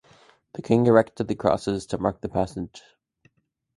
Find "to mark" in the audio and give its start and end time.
1.85-2.21